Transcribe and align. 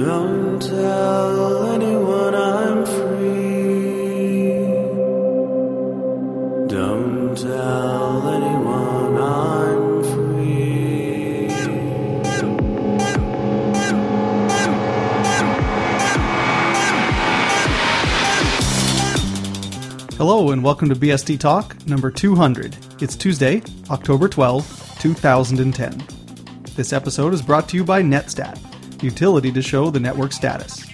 Don't 0.00 0.62
tell 0.62 1.72
anyone 1.74 2.34
I'm 2.34 2.86
free. 2.86 4.54
Don't 6.68 7.36
tell 7.36 8.28
anyone 8.30 9.18
I'm 9.20 10.02
free. 10.02 11.48
Hello 20.16 20.50
and 20.52 20.64
welcome 20.64 20.88
to 20.88 20.94
BSD 20.96 21.38
Talk 21.38 21.76
number 21.86 22.10
200. 22.10 22.74
It's 23.02 23.16
Tuesday, 23.16 23.62
October 23.90 24.28
12, 24.28 24.96
2010. 24.98 26.02
This 26.74 26.94
episode 26.94 27.34
is 27.34 27.42
brought 27.42 27.68
to 27.68 27.76
you 27.76 27.84
by 27.84 28.02
Netstat, 28.02 28.69
utility 29.02 29.52
to 29.52 29.62
show 29.62 29.90
the 29.90 30.00
network 30.00 30.32
status. 30.32 30.86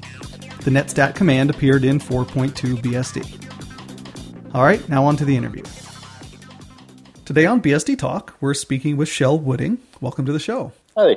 The 0.64 0.70
Netstat 0.70 1.14
command 1.14 1.50
appeared 1.50 1.84
in 1.84 1.98
4.2 1.98 2.76
BSD. 2.82 4.54
All 4.54 4.64
right, 4.64 4.86
now 4.88 5.04
on 5.04 5.16
to 5.16 5.24
the 5.24 5.36
interview. 5.36 5.62
Today 7.24 7.46
on 7.46 7.60
BSD 7.60 7.98
Talk, 7.98 8.36
we're 8.40 8.54
speaking 8.54 8.96
with 8.96 9.08
Kjell 9.08 9.40
Wooding. 9.40 9.78
Welcome 10.00 10.26
to 10.26 10.32
the 10.32 10.38
show. 10.38 10.72
Hi. 10.96 11.16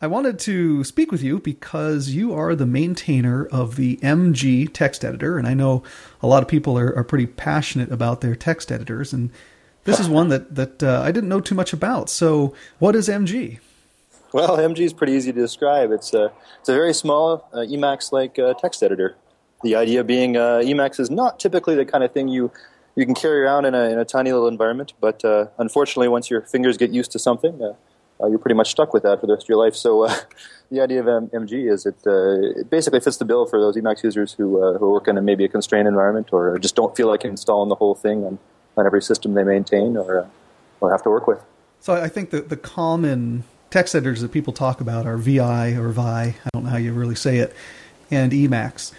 I 0.00 0.06
wanted 0.06 0.38
to 0.40 0.84
speak 0.84 1.10
with 1.10 1.22
you 1.22 1.38
because 1.38 2.10
you 2.10 2.34
are 2.34 2.54
the 2.54 2.66
maintainer 2.66 3.46
of 3.46 3.76
the 3.76 3.96
MG 4.02 4.70
text 4.70 5.04
editor, 5.04 5.38
and 5.38 5.46
I 5.46 5.54
know 5.54 5.82
a 6.22 6.26
lot 6.26 6.42
of 6.42 6.48
people 6.48 6.78
are, 6.78 6.94
are 6.94 7.04
pretty 7.04 7.26
passionate 7.26 7.90
about 7.90 8.20
their 8.20 8.36
text 8.36 8.70
editors, 8.70 9.14
and 9.14 9.30
this 9.84 9.98
is 9.98 10.08
one 10.10 10.28
that 10.28 10.54
that 10.54 10.82
uh, 10.82 11.00
I 11.02 11.12
didn't 11.12 11.30
know 11.30 11.40
too 11.40 11.54
much 11.54 11.72
about. 11.72 12.10
So, 12.10 12.52
what 12.78 12.94
is 12.94 13.08
MG? 13.08 13.58
Well, 14.36 14.58
MG 14.70 14.80
is 14.80 14.92
pretty 14.92 15.14
easy 15.14 15.32
to 15.32 15.40
describe. 15.40 15.90
It's 15.90 16.12
a 16.12 16.30
it's 16.60 16.68
a 16.68 16.74
very 16.74 16.92
small 16.92 17.48
uh, 17.54 17.60
Emacs-like 17.60 18.38
uh, 18.38 18.52
text 18.52 18.82
editor. 18.82 19.16
The 19.62 19.76
idea 19.76 20.04
being 20.04 20.36
uh, 20.36 20.60
Emacs 20.62 21.00
is 21.00 21.10
not 21.10 21.40
typically 21.40 21.74
the 21.74 21.86
kind 21.86 22.04
of 22.04 22.12
thing 22.12 22.28
you 22.28 22.52
you 22.96 23.06
can 23.06 23.14
carry 23.14 23.40
around 23.40 23.64
in 23.64 23.74
a 23.74 23.84
in 23.84 23.98
a 23.98 24.04
tiny 24.04 24.32
little 24.32 24.48
environment, 24.48 24.92
but 25.00 25.24
uh, 25.24 25.46
unfortunately, 25.56 26.08
once 26.08 26.28
your 26.28 26.42
fingers 26.42 26.76
get 26.76 26.90
used 26.90 27.12
to 27.12 27.18
something. 27.18 27.62
Uh, 27.62 27.72
uh, 28.18 28.26
you're 28.28 28.38
pretty 28.38 28.54
much 28.54 28.70
stuck 28.70 28.94
with 28.94 29.02
that 29.02 29.20
for 29.20 29.26
the 29.26 29.34
rest 29.34 29.44
of 29.44 29.48
your 29.50 29.58
life. 29.58 29.74
So 29.74 30.08
the 30.70 30.80
idea 30.80 31.00
of 31.00 31.06
M- 31.06 31.28
MG 31.28 31.70
is 31.70 31.84
it, 31.84 31.96
it 32.06 32.70
basically 32.70 33.00
fits 33.00 33.18
the 33.18 33.26
bill 33.26 33.44
for 33.44 33.60
those 33.60 33.76
Emacs 33.76 34.02
users 34.02 34.32
who, 34.32 34.74
who 34.78 34.90
work 34.90 35.06
in 35.06 35.18
a, 35.18 35.20
maybe 35.20 35.44
a 35.44 35.48
constrained 35.50 35.86
environment 35.86 36.30
or 36.32 36.58
just 36.58 36.74
don't 36.74 36.96
feel 36.96 37.08
like 37.08 37.26
installing 37.26 37.68
the 37.68 37.74
whole 37.74 37.94
thing 37.94 38.24
on, 38.24 38.38
on 38.74 38.86
every 38.86 39.02
system 39.02 39.34
they 39.34 39.44
maintain 39.44 39.98
or, 39.98 40.30
or 40.80 40.90
have 40.92 41.02
to 41.02 41.10
work 41.10 41.26
with. 41.26 41.44
So, 41.78 41.92
I 41.92 42.08
think 42.08 42.30
that 42.30 42.48
the 42.48 42.56
common 42.56 43.44
text 43.76 43.94
editors 43.94 44.22
that 44.22 44.32
people 44.32 44.54
talk 44.54 44.80
about 44.80 45.04
are 45.04 45.18
VI 45.18 45.72
or 45.72 45.90
VI. 45.90 46.00
I 46.00 46.48
don't 46.54 46.64
know 46.64 46.70
how 46.70 46.78
you 46.78 46.94
really 46.94 47.14
say 47.14 47.38
it, 47.38 47.54
and 48.10 48.32
Emacs. 48.32 48.90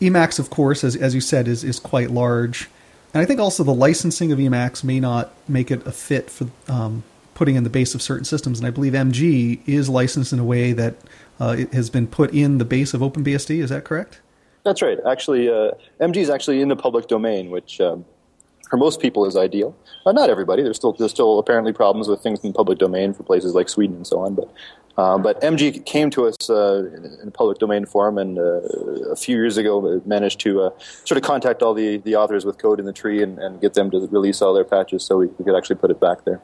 Emacs, 0.00 0.40
of 0.40 0.50
course, 0.50 0.82
as 0.82 0.96
as 0.96 1.14
you 1.14 1.20
said, 1.20 1.46
is 1.46 1.62
is 1.62 1.78
quite 1.78 2.10
large, 2.10 2.68
and 3.14 3.22
I 3.22 3.24
think 3.24 3.38
also 3.38 3.62
the 3.62 3.72
licensing 3.72 4.32
of 4.32 4.40
Emacs 4.40 4.82
may 4.82 4.98
not 4.98 5.32
make 5.48 5.70
it 5.70 5.86
a 5.86 5.92
fit 5.92 6.28
for 6.28 6.48
um, 6.66 7.04
putting 7.34 7.54
in 7.54 7.62
the 7.62 7.70
base 7.70 7.94
of 7.94 8.02
certain 8.02 8.24
systems. 8.24 8.58
And 8.58 8.66
I 8.66 8.70
believe 8.70 8.94
MG 8.94 9.60
is 9.64 9.88
licensed 9.88 10.32
in 10.32 10.40
a 10.40 10.44
way 10.44 10.72
that 10.72 10.96
uh, 11.40 11.54
it 11.56 11.72
has 11.72 11.88
been 11.88 12.08
put 12.08 12.34
in 12.34 12.58
the 12.58 12.64
base 12.64 12.92
of 12.92 13.02
OpenBSD. 13.02 13.62
Is 13.62 13.70
that 13.70 13.84
correct? 13.84 14.20
That's 14.64 14.82
right. 14.82 14.98
Actually, 15.06 15.48
uh, 15.48 15.70
MG 16.00 16.16
is 16.16 16.30
actually 16.30 16.60
in 16.62 16.68
the 16.68 16.74
public 16.74 17.06
domain, 17.06 17.48
which 17.48 17.80
um, 17.80 18.04
for 18.70 18.76
most 18.76 19.00
people 19.00 19.26
is 19.26 19.36
ideal. 19.36 19.76
Uh, 20.06 20.12
not 20.12 20.30
everybody. 20.30 20.62
There's 20.62 20.76
still 20.76 20.92
there's 20.92 21.10
still 21.10 21.38
apparently 21.38 21.72
problems 21.72 22.08
with 22.08 22.22
things 22.22 22.40
in 22.40 22.52
the 22.52 22.56
public 22.56 22.78
domain 22.78 23.12
for 23.12 23.24
places 23.24 23.54
like 23.54 23.68
Sweden 23.68 23.96
and 23.96 24.06
so 24.06 24.20
on. 24.20 24.34
But 24.34 24.50
uh, 24.96 25.18
but 25.18 25.40
MG 25.40 25.84
came 25.86 26.10
to 26.10 26.26
us 26.26 26.50
uh, 26.50 26.90
in 27.22 27.28
a 27.28 27.30
public 27.30 27.58
domain 27.58 27.86
forum, 27.86 28.18
and 28.18 28.38
uh, 28.38 28.60
a 29.10 29.16
few 29.16 29.36
years 29.36 29.56
ago 29.56 30.02
managed 30.04 30.40
to 30.40 30.62
uh, 30.62 30.70
sort 31.04 31.16
of 31.16 31.22
contact 31.22 31.62
all 31.62 31.74
the, 31.74 31.98
the 31.98 32.16
authors 32.16 32.44
with 32.44 32.58
code 32.58 32.78
in 32.78 32.86
the 32.86 32.92
tree 32.92 33.22
and, 33.22 33.38
and 33.38 33.60
get 33.60 33.74
them 33.74 33.90
to 33.90 34.06
release 34.10 34.42
all 34.42 34.52
their 34.52 34.64
patches 34.64 35.04
so 35.04 35.16
we, 35.16 35.26
we 35.26 35.44
could 35.44 35.56
actually 35.56 35.76
put 35.76 35.90
it 35.90 36.00
back 36.00 36.24
there. 36.24 36.40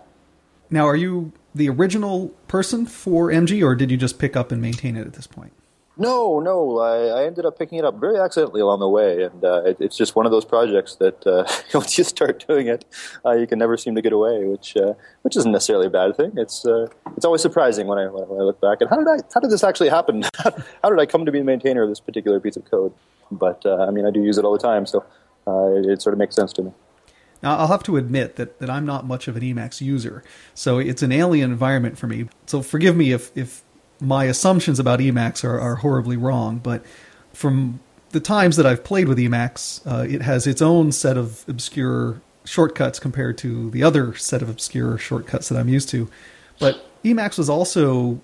Now, 0.71 0.87
are 0.87 0.97
you 0.97 1.33
the 1.55 1.69
original 1.69 2.29
person 2.49 2.87
for 2.87 3.29
MG, 3.29 3.63
or 3.63 3.75
did 3.75 3.91
you 3.91 3.97
just 3.97 4.19
pick 4.19 4.37
up 4.37 4.51
and 4.51 4.63
maintain 4.63 4.97
it 4.97 5.07
at 5.07 5.15
this 5.15 5.27
point? 5.27 5.53
No, 5.99 6.41
no. 6.41 6.79
I, 6.79 7.21
I 7.21 7.25
ended 7.25 7.47
up 7.47 7.59
picking 7.59 7.79
it 7.79 7.85
up 7.85 7.99
very 7.99 8.19
accidentally 8.19 8.61
along 8.61 8.81
the 8.81 8.89
way, 8.89 9.23
and 9.23 9.43
uh, 9.43 9.63
it, 9.65 9.79
it's 9.81 9.97
just 9.97 10.15
one 10.15 10.27
of 10.27 10.33
those 10.33 10.45
projects 10.45 10.97
that 10.97 11.27
uh, 11.27 11.47
once 11.75 11.97
you 11.97 12.05
start 12.05 12.45
doing 12.47 12.67
it, 12.67 12.85
uh, 13.25 13.33
you 13.33 13.47
can 13.47 13.59
never 13.59 13.77
seem 13.79 13.95
to 13.95 14.03
get 14.03 14.13
away. 14.13 14.45
Which, 14.45 14.77
uh, 14.77 14.93
which 15.23 15.37
isn't 15.37 15.51
necessarily 15.51 15.87
a 15.87 15.91
bad 15.91 16.17
thing. 16.17 16.33
It's, 16.37 16.67
uh, 16.67 16.89
it's 17.17 17.25
always 17.25 17.41
surprising 17.41 17.87
when 17.87 17.99
I 17.99 18.07
when 18.09 18.41
I 18.41 18.43
look 18.43 18.61
back 18.61 18.81
and 18.81 18.91
how 18.91 18.97
did 18.97 19.09
I 19.09 19.19
how 19.33 19.41
did 19.41 19.51
this 19.51 19.65
actually 19.65 19.89
happen? 19.89 20.25
how 20.35 20.91
did 20.91 20.99
I 20.99 21.07
come 21.07 21.25
to 21.25 21.33
be 21.33 21.39
the 21.39 21.45
maintainer 21.45 21.83
of 21.83 21.89
this 21.89 22.01
particular 22.01 22.41
piece 22.41 22.57
of 22.57 22.71
code? 22.71 22.93
But 23.31 23.65
uh, 23.65 23.87
I 23.87 23.91
mean, 23.91 24.07
I 24.07 24.11
do 24.11 24.21
use 24.21 24.37
it 24.37 24.45
all 24.45 24.53
the 24.53 24.59
time, 24.59 24.85
so 24.87 25.05
it, 25.47 25.87
it 25.87 26.03
sort 26.03 26.13
of 26.13 26.19
makes 26.19 26.37
sense 26.37 26.53
to 26.55 26.63
me. 26.63 26.73
Now, 27.43 27.59
I'll 27.59 27.69
have 27.69 27.83
to 27.85 27.97
admit 27.97 28.37
that, 28.37 28.59
that 28.61 28.71
I'm 28.71 28.87
not 28.87 29.07
much 29.07 29.29
of 29.29 29.37
an 29.37 29.43
Emacs 29.43 29.81
user, 29.81 30.25
so 30.55 30.79
it's 30.79 31.03
an 31.03 31.13
alien 31.13 31.51
environment 31.51 31.99
for 31.99 32.07
me. 32.07 32.29
So 32.47 32.63
forgive 32.63 32.97
me 32.97 33.13
if, 33.13 33.31
if 33.37 33.63
my 34.01 34.25
assumptions 34.25 34.79
about 34.79 35.01
Emacs 35.01 35.45
are, 35.45 35.59
are 35.61 35.77
horribly 35.77 36.17
wrong, 36.17 36.59
but 36.59 36.85
from 37.33 37.81
the 38.11 38.21
times 38.21 38.57
that 38.57 38.67
I've 38.67 38.85
played 38.85 39.09
with 39.09 39.19
Emacs, 39.19 39.81
uh, 39.87 40.07
it 40.09 40.23
has 40.23 40.47
its 40.47 40.63
own 40.63 40.93
set 40.93 41.17
of 41.17 41.45
obscure 41.49 42.21
shortcuts 42.45 42.99
compared 42.99 43.37
to 43.39 43.71
the 43.71 43.83
other 43.83 44.15
set 44.15 44.43
of 44.43 44.49
obscure 44.49 44.99
shortcuts 44.99 45.49
that 45.49 45.59
I'm 45.59 45.69
used 45.69 45.89
to. 45.91 46.09
But 46.59 46.87
Emacs 47.05 47.39
was 47.39 47.51
also 47.51 48.21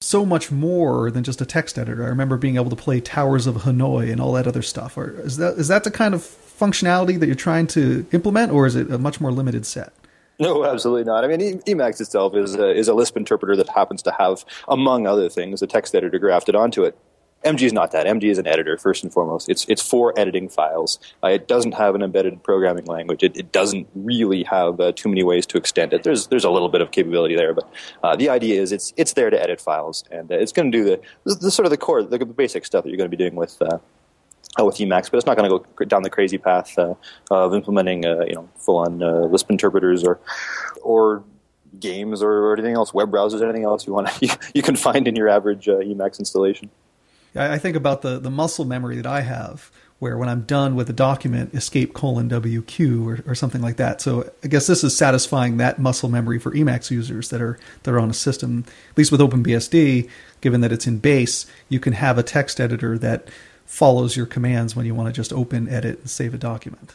so 0.00 0.26
much 0.26 0.50
more 0.50 1.10
than 1.10 1.24
just 1.24 1.40
a 1.40 1.46
text 1.46 1.78
editor. 1.78 2.04
I 2.04 2.08
remember 2.08 2.36
being 2.36 2.56
able 2.56 2.70
to 2.70 2.76
play 2.76 3.00
Towers 3.00 3.46
of 3.46 3.56
Hanoi 3.56 4.10
and 4.10 4.20
all 4.20 4.32
that 4.32 4.46
other 4.46 4.62
stuff. 4.62 4.96
Or 4.96 5.10
is 5.20 5.36
that 5.38 5.54
is 5.54 5.68
that 5.68 5.84
the 5.84 5.90
kind 5.90 6.14
of 6.14 6.20
functionality 6.20 7.18
that 7.18 7.26
you're 7.26 7.34
trying 7.34 7.66
to 7.68 8.06
implement, 8.12 8.52
or 8.52 8.66
is 8.66 8.76
it 8.76 8.90
a 8.90 8.98
much 8.98 9.20
more 9.20 9.32
limited 9.32 9.66
set? 9.66 9.92
No, 10.38 10.64
absolutely 10.64 11.04
not. 11.04 11.24
I 11.24 11.28
mean, 11.28 11.60
Emacs 11.62 12.00
itself 12.00 12.34
is 12.34 12.54
a, 12.56 12.70
is 12.70 12.88
a 12.88 12.94
Lisp 12.94 13.16
interpreter 13.16 13.56
that 13.56 13.68
happens 13.70 14.02
to 14.02 14.14
have, 14.18 14.44
among 14.68 15.06
other 15.06 15.28
things, 15.28 15.62
a 15.62 15.66
text 15.66 15.94
editor 15.94 16.18
grafted 16.18 16.54
onto 16.54 16.84
it. 16.84 16.96
MG 17.44 17.62
is 17.62 17.72
not 17.72 17.92
that. 17.92 18.06
MG 18.06 18.24
is 18.24 18.38
an 18.38 18.46
editor 18.46 18.76
first 18.76 19.04
and 19.04 19.12
foremost. 19.12 19.48
It's 19.48 19.66
it's 19.68 19.80
for 19.80 20.18
editing 20.18 20.48
files. 20.48 20.98
Uh, 21.22 21.28
it 21.28 21.46
doesn't 21.46 21.72
have 21.72 21.94
an 21.94 22.02
embedded 22.02 22.42
programming 22.42 22.86
language. 22.86 23.22
It, 23.22 23.36
it 23.36 23.52
doesn't 23.52 23.86
really 23.94 24.42
have 24.44 24.80
uh, 24.80 24.92
too 24.92 25.08
many 25.08 25.22
ways 25.22 25.46
to 25.46 25.58
extend 25.58 25.92
it. 25.92 26.02
There's 26.02 26.26
there's 26.26 26.44
a 26.44 26.50
little 26.50 26.68
bit 26.68 26.80
of 26.80 26.90
capability 26.90 27.36
there, 27.36 27.54
but 27.54 27.70
uh, 28.02 28.16
the 28.16 28.30
idea 28.30 28.60
is 28.60 28.72
it's 28.72 28.92
it's 28.96 29.12
there 29.12 29.30
to 29.30 29.40
edit 29.40 29.60
files, 29.60 30.02
and 30.10 30.32
uh, 30.32 30.34
it's 30.34 30.50
going 30.50 30.72
to 30.72 30.76
do 30.76 30.84
the, 30.84 31.00
the, 31.24 31.34
the 31.36 31.50
sort 31.50 31.66
of 31.66 31.70
the 31.70 31.76
core, 31.76 32.02
the, 32.02 32.18
the 32.18 32.26
basic 32.26 32.64
stuff 32.64 32.82
that 32.82 32.90
you're 32.90 32.98
going 32.98 33.10
to 33.10 33.16
be 33.16 33.22
doing 33.22 33.36
with 33.36 33.60
uh, 33.62 33.78
with 34.64 34.76
Emacs, 34.76 35.10
but 35.10 35.18
it's 35.18 35.26
not 35.26 35.36
going 35.36 35.50
to 35.50 35.66
go 35.76 35.84
down 35.84 36.02
the 36.02 36.10
crazy 36.10 36.38
path 36.38 36.78
uh, 36.78 36.94
of 37.30 37.54
implementing, 37.54 38.06
uh, 38.06 38.24
you 38.26 38.34
know, 38.34 38.48
full-on 38.56 39.02
uh, 39.02 39.20
Lisp 39.26 39.50
interpreters 39.50 40.04
or 40.04 40.18
or 40.82 41.24
games 41.78 42.22
or, 42.22 42.30
or, 42.30 42.52
anything 42.54 42.74
else, 42.74 42.94
web 42.94 43.10
browsers, 43.10 43.42
anything 43.42 43.64
else 43.64 43.86
you 43.86 43.92
want 43.92 44.08
to, 44.08 44.14
you, 44.26 44.32
you, 44.54 44.62
can 44.62 44.76
find 44.76 45.06
in 45.06 45.14
your 45.14 45.28
average 45.28 45.68
uh, 45.68 45.76
Emacs 45.78 46.18
installation. 46.18 46.70
I 47.34 47.58
think 47.58 47.76
about 47.76 48.00
the 48.00 48.18
the 48.18 48.30
muscle 48.30 48.64
memory 48.64 48.96
that 48.96 49.06
I 49.06 49.20
have, 49.20 49.70
where 49.98 50.16
when 50.16 50.28
I'm 50.28 50.42
done 50.42 50.74
with 50.74 50.88
a 50.90 50.92
document, 50.92 51.54
escape 51.54 51.94
colon 51.94 52.28
WQ 52.28 53.06
or, 53.06 53.30
or 53.30 53.34
something 53.34 53.62
like 53.62 53.76
that. 53.76 54.00
So 54.00 54.30
I 54.42 54.48
guess 54.48 54.66
this 54.66 54.84
is 54.84 54.96
satisfying 54.96 55.56
that 55.58 55.78
muscle 55.78 56.08
memory 56.08 56.38
for 56.38 56.52
Emacs 56.52 56.90
users 56.90 57.30
that 57.30 57.40
are 57.40 57.58
that 57.82 57.92
are 57.92 58.00
on 58.00 58.10
a 58.10 58.14
system. 58.14 58.64
At 58.90 58.98
least 58.98 59.12
with 59.12 59.20
OpenBSD, 59.20 60.08
given 60.40 60.60
that 60.62 60.72
it's 60.72 60.86
in 60.86 60.98
base, 60.98 61.46
you 61.68 61.80
can 61.80 61.94
have 61.94 62.18
a 62.18 62.22
text 62.22 62.60
editor 62.60 62.98
that 62.98 63.28
follows 63.66 64.16
your 64.16 64.26
commands 64.26 64.74
when 64.74 64.86
you 64.86 64.94
want 64.94 65.08
to 65.08 65.12
just 65.12 65.32
open, 65.32 65.68
edit, 65.68 65.98
and 66.00 66.10
save 66.10 66.32
a 66.32 66.38
document. 66.38 66.94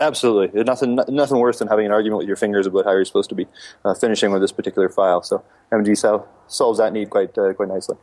Absolutely, 0.00 0.46
There's 0.48 0.66
nothing 0.66 0.94
nothing 1.08 1.38
worse 1.38 1.58
than 1.58 1.66
having 1.66 1.86
an 1.86 1.92
argument 1.92 2.18
with 2.18 2.28
your 2.28 2.36
fingers 2.36 2.66
about 2.66 2.84
how 2.84 2.92
you're 2.92 3.04
supposed 3.04 3.28
to 3.30 3.34
be 3.34 3.48
uh, 3.84 3.94
finishing 3.94 4.30
with 4.30 4.40
this 4.40 4.52
particular 4.52 4.88
file. 4.88 5.22
So 5.22 5.42
MG 5.72 5.96
solves 6.46 6.78
that 6.78 6.92
need 6.92 7.10
quite 7.10 7.36
uh, 7.36 7.52
quite 7.54 7.68
nicely. 7.68 7.96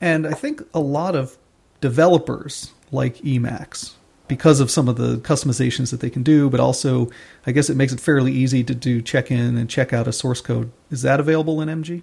And 0.00 0.26
I 0.26 0.32
think 0.32 0.62
a 0.74 0.80
lot 0.80 1.14
of 1.14 1.38
developers 1.80 2.72
like 2.90 3.18
Emacs 3.18 3.92
because 4.26 4.58
of 4.60 4.70
some 4.70 4.88
of 4.88 4.96
the 4.96 5.16
customizations 5.18 5.90
that 5.90 6.00
they 6.00 6.10
can 6.10 6.24
do, 6.24 6.50
but 6.50 6.58
also 6.58 7.08
I 7.46 7.52
guess 7.52 7.70
it 7.70 7.76
makes 7.76 7.92
it 7.92 8.00
fairly 8.00 8.32
easy 8.32 8.64
to 8.64 8.74
do 8.74 9.00
check 9.00 9.30
in 9.30 9.56
and 9.56 9.70
check 9.70 9.92
out 9.92 10.08
a 10.08 10.12
source 10.12 10.40
code. 10.40 10.72
Is 10.90 11.02
that 11.02 11.20
available 11.20 11.60
in 11.60 11.68
MG? 11.68 12.02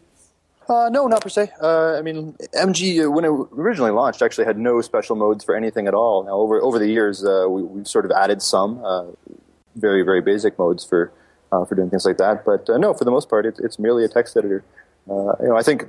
Uh, 0.67 0.89
no, 0.91 1.07
not 1.07 1.21
per 1.21 1.29
se. 1.29 1.51
Uh, 1.61 1.93
I 1.93 2.01
mean, 2.01 2.33
MG 2.55 3.11
when 3.11 3.23
it 3.23 3.29
originally 3.29 3.91
launched 3.91 4.21
actually 4.21 4.45
had 4.45 4.57
no 4.57 4.81
special 4.81 5.15
modes 5.15 5.43
for 5.43 5.55
anything 5.55 5.87
at 5.87 5.93
all. 5.93 6.23
Now, 6.23 6.33
over 6.33 6.59
over 6.61 6.79
the 6.79 6.87
years, 6.87 7.23
uh, 7.23 7.45
we, 7.47 7.79
have 7.79 7.87
sort 7.87 8.05
of 8.05 8.11
added 8.11 8.41
some 8.41 8.83
uh, 8.83 9.05
very 9.75 10.01
very 10.01 10.21
basic 10.21 10.57
modes 10.57 10.83
for 10.83 11.11
uh, 11.51 11.65
for 11.65 11.75
doing 11.75 11.89
things 11.89 12.05
like 12.05 12.17
that. 12.17 12.43
But 12.45 12.67
uh, 12.69 12.77
no, 12.77 12.93
for 12.93 13.03
the 13.03 13.11
most 13.11 13.29
part, 13.29 13.45
it, 13.45 13.59
it's 13.59 13.77
merely 13.77 14.03
a 14.03 14.07
text 14.07 14.35
editor. 14.35 14.63
you 15.07 15.35
know, 15.39 15.55
I 15.55 15.61
think 15.61 15.85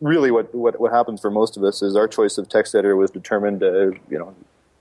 really 0.00 0.30
what, 0.30 0.54
what 0.54 0.80
what 0.80 0.90
happens 0.92 1.20
for 1.20 1.30
most 1.30 1.58
of 1.58 1.64
us 1.64 1.82
is 1.82 1.94
our 1.94 2.08
choice 2.08 2.38
of 2.38 2.48
text 2.48 2.74
editor 2.74 2.96
was 2.96 3.10
determined. 3.10 3.60
you 3.60 4.18
know, 4.18 4.34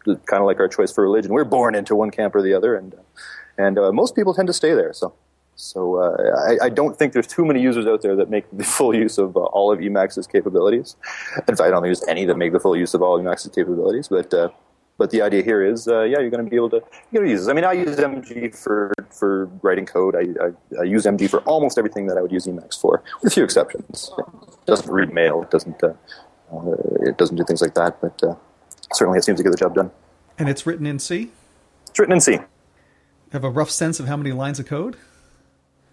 kind 0.06 0.42
of 0.42 0.46
like 0.46 0.60
our 0.60 0.70
choice 0.70 0.92
for 0.92 1.04
religion. 1.04 1.34
We're 1.34 1.44
born 1.44 1.76
into 1.76 1.96
one 1.96 2.12
camp 2.12 2.34
or 2.34 2.42
the 2.42 2.54
other, 2.54 2.76
and 2.76 2.96
and 3.58 3.76
most 3.94 4.16
people 4.16 4.34
tend 4.34 4.48
to 4.48 4.54
stay 4.54 4.74
there. 4.74 4.94
So. 4.94 5.14
So 5.56 5.98
uh, 5.98 6.58
I, 6.62 6.66
I, 6.66 6.70
don't 6.70 6.98
think 6.98 7.14
there's 7.14 7.28
too 7.28 7.46
many 7.46 7.62
users 7.62 7.86
out 7.86 8.02
there 8.02 8.16
that 8.16 8.30
make 8.30 8.46
the 8.52 8.64
full 8.78 8.96
use 8.96 9.18
of 9.18 9.38
uh, 9.38 9.42
all 9.42 9.72
of 9.72 9.80
Emacs's 9.80 10.28
capabilities. 10.28 10.96
In 11.38 11.56
fact, 11.56 11.62
I 11.62 11.70
don't 11.70 11.84
think 11.84 11.96
there's 11.96 12.08
any 12.08 12.26
that 12.26 12.38
make 12.38 12.54
the 12.54 12.60
full 12.60 12.76
use 12.76 12.94
of 12.94 13.02
all 13.02 13.20
Emacs's 13.20 13.52
capabilities. 13.54 14.08
But 14.08 14.34
uh, 14.34 14.50
but 14.98 15.12
the 15.12 15.22
idea 15.22 15.44
here 15.44 15.64
is, 15.64 15.88
uh, 15.88 16.04
yeah, 16.04 16.20
you're 16.20 16.30
going 16.30 16.44
to 16.44 16.50
be 16.50 16.56
able 16.56 16.70
to 16.72 16.82
going 17.12 17.26
to 17.26 17.32
use 17.32 17.42
this. 17.42 17.50
I 17.50 17.54
mean, 17.54 17.66
I 17.66 17.74
use 17.74 17.96
MG 17.98 18.56
for 18.56 18.94
for 19.12 19.46
writing 19.62 19.86
code. 19.86 20.16
I, 20.16 20.22
I, 20.44 20.82
I, 20.82 20.84
use 20.84 21.06
MG 21.06 21.30
for 21.30 21.42
almost 21.42 21.78
everything 21.78 22.08
that 22.08 22.18
I 22.18 22.22
would 22.22 22.32
use 22.32 22.46
Emacs 22.46 22.80
for, 22.80 23.04
with 23.22 23.32
a 23.32 23.34
few 23.34 23.44
exceptions. 23.44 24.12
It 24.18 24.66
doesn't 24.66 24.92
read 24.92 25.14
mail. 25.14 25.44
It 25.44 25.52
doesn't 25.52 25.84
uh, 25.84 25.94
uh, 26.52 26.72
it 27.02 27.18
doesn't 27.18 27.36
do 27.36 27.44
things 27.44 27.62
like 27.62 27.76
that. 27.76 28.02
But 28.02 28.22
certainly, 28.94 29.20
it 29.20 29.24
seems 29.24 29.38
to 29.38 29.44
get 29.44 29.52
the 29.52 29.58
job 29.58 29.76
done. 29.76 29.92
And 30.38 30.50
it's 30.50 30.66
written 30.66 30.88
in 30.88 31.00
C. 31.00 31.32
It's 31.90 32.00
written 32.00 32.14
in 32.14 32.22
C. 32.22 32.40
Have 33.32 33.44
a 33.44 33.50
rough 33.50 33.70
sense 33.70 34.00
of 34.00 34.08
how 34.08 34.18
many 34.18 34.32
lines 34.32 34.60
of 34.60 34.66
code? 34.66 34.98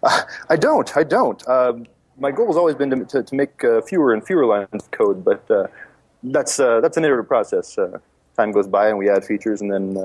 Uh, 0.03 0.23
I 0.49 0.57
don't. 0.57 0.97
I 0.97 1.05
don't. 1.05 1.47
Um, 1.49 1.87
my 2.19 2.31
goal 2.31 2.47
has 2.49 2.57
always 2.57 2.75
been 2.75 2.91
to, 2.91 3.05
to, 3.05 3.23
to 3.23 3.35
make 3.35 3.65
uh, 3.65 3.81
fewer 3.83 4.13
and 4.13 4.25
fewer 4.25 4.47
lines 4.47 4.69
of 4.73 4.91
code, 4.91 5.25
but 5.25 5.51
uh, 5.51 5.67
that's 6.23 6.61
uh, 6.61 6.81
that's 6.81 6.97
an 6.97 7.05
iterative 7.05 7.29
process. 7.29 7.79
Uh, 7.79 7.99
time 8.37 8.53
goes 8.53 8.69
by, 8.69 8.89
and 8.89 8.99
we 8.99 9.09
add 9.09 9.25
features, 9.25 9.61
and 9.61 9.73
then 9.73 9.97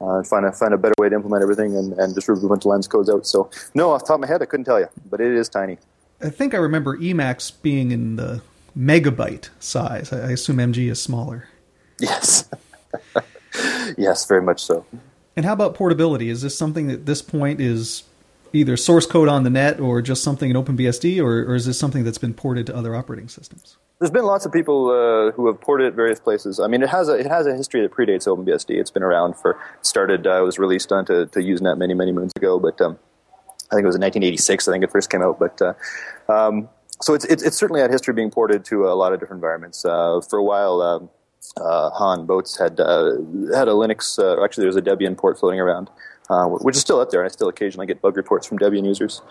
uh, 0.00 0.22
find 0.24 0.44
a 0.44 0.52
find 0.52 0.74
a 0.74 0.78
better 0.78 0.94
way 0.98 1.08
to 1.08 1.14
implement 1.14 1.42
everything, 1.42 1.76
and, 1.76 1.92
and 1.94 2.14
just 2.14 2.28
remove 2.28 2.44
a 2.44 2.48
bunch 2.48 2.62
of 2.62 2.66
lines 2.66 2.86
of 2.86 2.92
codes 2.92 3.10
out. 3.10 3.26
So, 3.26 3.50
no, 3.74 3.90
off 3.90 4.02
the 4.02 4.08
top 4.08 4.14
of 4.14 4.20
my 4.20 4.26
head, 4.26 4.42
I 4.42 4.46
couldn't 4.46 4.64
tell 4.64 4.80
you, 4.80 4.88
but 5.08 5.20
it 5.20 5.32
is 5.32 5.48
tiny. 5.48 5.78
I 6.20 6.30
think 6.30 6.54
I 6.54 6.58
remember 6.58 6.98
Emacs 6.98 7.52
being 7.62 7.92
in 7.92 8.16
the 8.16 8.42
megabyte 8.76 9.50
size. 9.60 10.12
I 10.12 10.32
assume 10.32 10.56
MG 10.56 10.90
is 10.90 11.00
smaller. 11.00 11.48
Yes. 12.00 12.48
yes, 13.96 14.26
very 14.26 14.42
much 14.42 14.62
so. 14.62 14.84
And 15.36 15.46
how 15.46 15.52
about 15.52 15.74
portability? 15.74 16.30
Is 16.30 16.42
this 16.42 16.58
something 16.58 16.88
that 16.88 16.94
at 16.94 17.06
this 17.06 17.22
point 17.22 17.60
is 17.60 18.02
either 18.52 18.76
source 18.76 19.06
code 19.06 19.28
on 19.28 19.44
the 19.44 19.50
net 19.50 19.80
or 19.80 20.02
just 20.02 20.22
something 20.22 20.50
in 20.50 20.56
OpenBSD, 20.56 21.22
or, 21.22 21.50
or 21.50 21.54
is 21.54 21.66
this 21.66 21.78
something 21.78 22.04
that's 22.04 22.18
been 22.18 22.34
ported 22.34 22.66
to 22.66 22.76
other 22.76 22.94
operating 22.94 23.28
systems? 23.28 23.76
There's 23.98 24.10
been 24.10 24.24
lots 24.24 24.46
of 24.46 24.52
people 24.52 24.90
uh, 24.90 25.32
who 25.32 25.48
have 25.48 25.60
ported 25.60 25.88
it 25.88 25.94
various 25.94 26.20
places. 26.20 26.60
I 26.60 26.68
mean, 26.68 26.82
it 26.82 26.88
has 26.88 27.08
a 27.08 27.14
it 27.14 27.26
has 27.26 27.46
a 27.46 27.54
history 27.54 27.80
that 27.82 27.90
predates 27.90 28.28
OpenBSD. 28.28 28.70
It's 28.78 28.92
been 28.92 29.02
around 29.02 29.34
for 29.34 29.58
started 29.82 30.26
uh, 30.26 30.40
was 30.44 30.58
released 30.58 30.92
onto 30.92 31.26
to 31.26 31.38
Usenet 31.40 31.78
many 31.78 31.94
many 31.94 32.12
moons 32.12 32.32
ago, 32.36 32.60
but 32.60 32.80
um, 32.80 32.98
I 33.70 33.74
think 33.74 33.84
it 33.84 33.88
was 33.88 33.96
in 33.96 34.02
1986. 34.02 34.68
I 34.68 34.72
think 34.72 34.84
it 34.84 34.90
first 34.90 35.10
came 35.10 35.22
out, 35.22 35.38
but. 35.38 35.60
Uh, 35.60 35.74
um, 36.32 36.68
so 37.00 37.14
it's, 37.14 37.24
it's, 37.26 37.44
it's 37.44 37.56
certainly 37.56 37.80
had 37.80 37.90
history 37.90 38.12
being 38.12 38.30
ported 38.30 38.64
to 38.66 38.88
a 38.88 38.94
lot 38.94 39.12
of 39.12 39.20
different 39.20 39.38
environments. 39.38 39.84
Uh, 39.84 40.20
for 40.28 40.36
a 40.38 40.42
while, 40.42 40.82
um, 40.82 41.08
uh, 41.56 41.90
Han 41.90 42.26
Boetes 42.26 42.58
had 42.58 42.80
uh, 42.80 43.12
had 43.56 43.68
a 43.68 43.72
Linux. 43.72 44.18
Actually, 44.44 44.64
there's 44.64 44.76
a 44.76 44.82
Debian 44.82 45.16
port 45.16 45.38
floating 45.38 45.60
around, 45.60 45.90
uh, 46.30 46.44
which 46.46 46.76
is 46.76 46.82
still 46.82 47.00
out 47.00 47.10
there. 47.10 47.20
And 47.20 47.28
I 47.28 47.32
still 47.32 47.48
occasionally 47.48 47.86
get 47.86 48.00
bug 48.00 48.16
reports 48.16 48.46
from 48.46 48.58
Debian 48.58 48.84
users. 48.84 49.22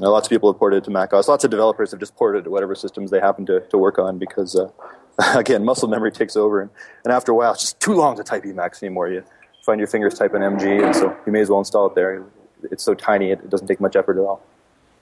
Lots 0.00 0.26
of 0.26 0.30
people 0.30 0.52
have 0.52 0.58
ported 0.58 0.78
it 0.78 0.84
to 0.84 0.90
Mac 0.90 1.12
OS. 1.12 1.28
Lots 1.28 1.44
of 1.44 1.50
developers 1.50 1.90
have 1.90 2.00
just 2.00 2.14
ported 2.16 2.40
it 2.40 2.42
to 2.44 2.50
whatever 2.50 2.74
systems 2.74 3.10
they 3.10 3.20
happen 3.20 3.46
to, 3.46 3.60
to 3.60 3.78
work 3.78 3.98
on 3.98 4.18
because, 4.18 4.54
uh, 4.54 4.68
again, 5.38 5.64
muscle 5.64 5.88
memory 5.88 6.12
takes 6.12 6.36
over. 6.36 6.60
And, 6.60 6.70
and 7.04 7.12
after 7.12 7.32
a 7.32 7.34
while, 7.34 7.52
it's 7.52 7.62
just 7.62 7.80
too 7.80 7.94
long 7.94 8.16
to 8.16 8.22
type 8.22 8.44
Emacs 8.44 8.82
anymore. 8.82 9.08
You 9.08 9.24
find 9.64 9.80
your 9.80 9.88
fingers 9.88 10.14
typing 10.14 10.40
MG, 10.40 10.84
and 10.84 10.94
so 10.94 11.16
you 11.26 11.32
may 11.32 11.40
as 11.40 11.50
well 11.50 11.58
install 11.58 11.86
it 11.86 11.94
there. 11.94 12.24
It's 12.70 12.82
so 12.82 12.94
tiny, 12.94 13.30
it, 13.30 13.40
it 13.40 13.50
doesn't 13.50 13.66
take 13.66 13.80
much 13.80 13.96
effort 13.96 14.18
at 14.18 14.24
all. 14.24 14.42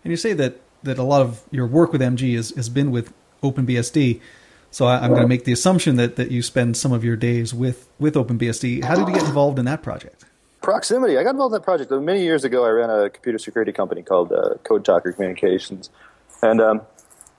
And 0.05 0.11
you 0.11 0.17
say 0.17 0.35
that, 0.35 0.61
that 0.83 0.99
a 0.99 1.03
lot 1.03 1.23
of 1.23 1.43
your 1.51 1.67
work 1.67 1.93
with 1.93 2.01
MG 2.01 2.37
has, 2.37 2.51
has 2.51 2.69
been 2.69 2.91
with 2.91 3.13
OpenBSD. 3.43 4.21
So 4.71 4.87
I, 4.87 5.05
am 5.05 5.11
going 5.11 5.23
to 5.23 5.29
make 5.29 5.45
the 5.45 5.53
assumption 5.53 5.97
that, 5.97 6.17
that 6.17 6.31
you 6.31 6.43
spend 6.43 6.77
some 6.77 6.93
of 6.93 7.03
your 7.03 7.17
days 7.17 7.55
with, 7.55 7.89
with 7.99 8.15
OpenBSD. 8.15 8.85
How 8.85 8.95
did 8.95 9.09
you 9.09 9.15
get 9.15 9.25
involved 9.25 9.59
in 9.59 9.65
that 9.65 9.83
project? 9.83 10.26
Proximity. 10.67 11.17
I 11.17 11.23
got 11.23 11.31
involved 11.31 11.55
in 11.55 11.61
that 11.61 11.65
project 11.65 11.93
many 11.93 12.25
years 12.25 12.43
ago. 12.43 12.65
I 12.65 12.71
ran 12.71 12.91
a 12.91 13.09
computer 13.09 13.39
security 13.39 13.71
company 13.71 14.03
called 14.03 14.33
uh, 14.33 14.55
Code 14.65 14.85
Talker 14.85 15.13
Communications, 15.13 15.91
and 16.43 16.61
um, 16.61 16.81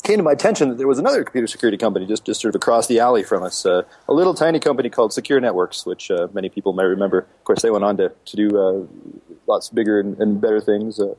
came 0.04 0.16
to 0.16 0.24
my 0.24 0.32
attention 0.32 0.70
that 0.70 0.78
there 0.78 0.88
was 0.88 0.98
another 0.98 1.26
computer 1.26 1.46
security 1.46 1.78
company 1.78 2.06
just, 2.06 2.24
just 2.24 2.40
sort 2.40 2.56
of 2.56 2.60
across 2.60 2.88
the 2.88 3.00
alley 3.00 3.24
from 3.24 3.44
us, 3.44 3.66
uh, 3.66 3.82
a 4.08 4.14
little 4.14 4.34
tiny 4.34 4.62
company 4.62 4.90
called 4.90 5.12
Secure 5.12 5.42
Networks, 5.42 5.86
which 5.86 6.10
uh, 6.10 6.30
many 6.32 6.48
people 6.48 6.72
may 6.72 6.86
remember. 6.86 7.20
Of 7.20 7.44
course, 7.44 7.62
they 7.62 7.70
went 7.70 7.84
on 7.84 7.98
to, 7.98 8.14
to 8.28 8.36
do 8.38 8.58
uh, 8.58 8.88
lots 9.46 9.68
bigger 9.72 10.00
and, 10.00 10.18
and 10.22 10.40
better 10.40 10.62
things. 10.62 10.98
Uh, 10.98 11.16